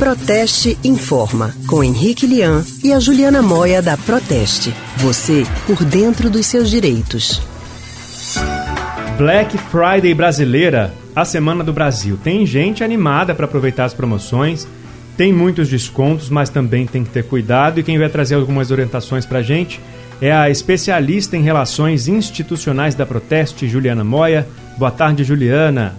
[0.00, 4.74] Proteste Informa, com Henrique Lian e a Juliana Moia da Proteste.
[4.96, 7.42] Você por dentro dos seus direitos.
[9.18, 12.18] Black Friday brasileira, a Semana do Brasil.
[12.24, 14.66] Tem gente animada para aproveitar as promoções,
[15.18, 17.78] tem muitos descontos, mas também tem que ter cuidado.
[17.78, 19.78] E quem vai trazer algumas orientações para a gente
[20.18, 24.48] é a especialista em relações institucionais da Proteste, Juliana Moia.
[24.78, 25.94] Boa tarde, Juliana.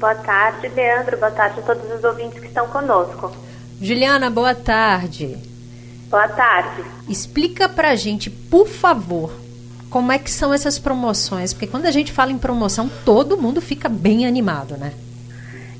[0.00, 1.18] Boa tarde, Leandro.
[1.18, 3.30] Boa tarde a todos os ouvintes que estão conosco.
[3.78, 5.36] Juliana, boa tarde.
[6.08, 6.82] Boa tarde.
[7.06, 9.30] Explica pra gente, por favor,
[9.90, 11.52] como é que são essas promoções?
[11.52, 14.94] Porque quando a gente fala em promoção, todo mundo fica bem animado, né?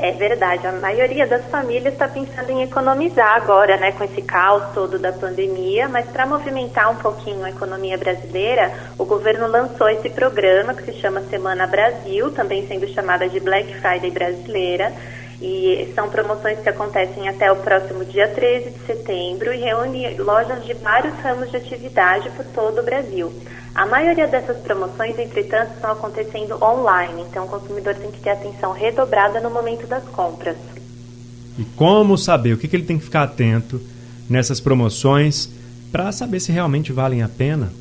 [0.00, 4.72] É verdade, a maioria das famílias está pensando em economizar agora, né, com esse caos
[4.72, 10.08] todo da pandemia, mas para movimentar um pouquinho a economia brasileira, o governo lançou esse
[10.08, 14.92] programa que se chama Semana Brasil, também sendo chamada de Black Friday Brasileira,
[15.40, 20.64] e são promoções que acontecem até o próximo dia 13 de setembro e reúne lojas
[20.64, 23.32] de vários ramos de atividade por todo o Brasil.
[23.74, 28.72] A maioria dessas promoções, entretanto, estão acontecendo online, então o consumidor tem que ter atenção
[28.72, 30.56] redobrada no momento das compras.
[31.56, 32.54] E como saber?
[32.54, 33.80] O que, que ele tem que ficar atento
[34.28, 35.48] nessas promoções
[35.92, 37.72] para saber se realmente valem a pena?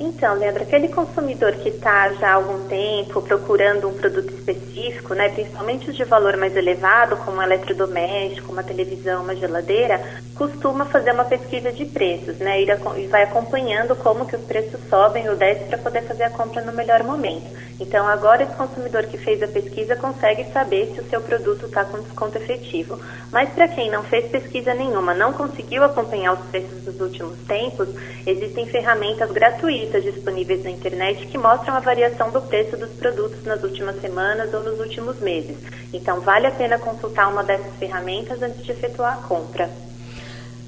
[0.00, 5.28] Então, Leandro, aquele consumidor que está já há algum tempo procurando um produto específico, né,
[5.28, 10.00] principalmente os de valor mais elevado, como um eletrodoméstico, uma televisão, uma geladeira,
[10.34, 15.28] costuma fazer uma pesquisa de preços, né, e vai acompanhando como que os preços sobem
[15.28, 17.46] ou descem para poder fazer a compra no melhor momento.
[17.78, 21.84] Então, agora esse consumidor que fez a pesquisa consegue saber se o seu produto está
[21.84, 22.98] com desconto efetivo.
[23.30, 27.88] Mas para quem não fez pesquisa nenhuma, não conseguiu acompanhar os preços dos últimos tempos,
[28.26, 33.62] existem ferramentas gratuitas disponíveis na internet que mostram a variação do preço dos produtos nas
[33.62, 35.56] últimas semanas ou nos últimos meses.
[35.92, 39.70] Então, vale a pena consultar uma dessas ferramentas antes de efetuar a compra.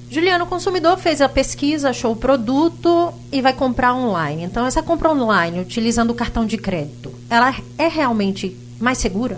[0.09, 4.43] Juliano, o consumidor fez a pesquisa, achou o produto e vai comprar online.
[4.43, 9.37] Então, essa compra online, utilizando o cartão de crédito, ela é realmente mais segura?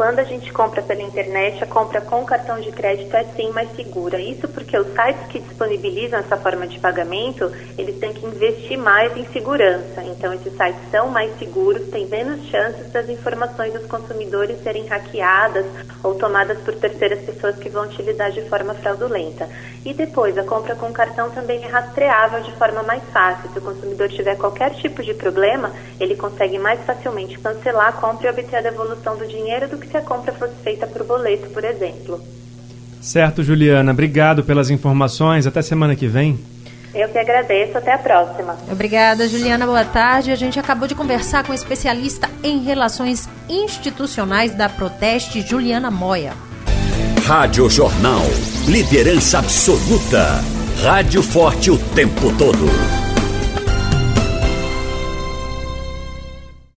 [0.00, 3.70] Quando a gente compra pela internet, a compra com cartão de crédito é sim mais
[3.76, 4.18] segura.
[4.18, 9.14] Isso porque os sites que disponibilizam essa forma de pagamento, eles têm que investir mais
[9.14, 10.02] em segurança.
[10.02, 15.66] Então, esses sites são mais seguros, têm menos chances das informações dos consumidores serem hackeadas
[16.02, 19.50] ou tomadas por terceiras pessoas que vão utilizar de forma fraudulenta.
[19.84, 23.50] E depois, a compra com cartão também é rastreável de forma mais fácil.
[23.52, 28.28] Se o consumidor tiver qualquer tipo de problema, ele consegue mais facilmente cancelar a compra
[28.28, 31.48] e obter a devolução do dinheiro do que se a compra fosse feita por boleto,
[31.50, 32.20] por exemplo.
[33.00, 33.92] Certo, Juliana.
[33.92, 35.46] Obrigado pelas informações.
[35.46, 36.38] Até semana que vem.
[36.94, 37.78] Eu que agradeço.
[37.78, 38.56] Até a próxima.
[38.70, 39.64] Obrigada, Juliana.
[39.64, 40.32] Boa tarde.
[40.32, 46.32] A gente acabou de conversar com a especialista em relações institucionais da Proteste, Juliana Moia.
[47.24, 48.22] Rádio Jornal.
[48.66, 50.42] Liderança absoluta.
[50.82, 53.09] Rádio forte o tempo todo.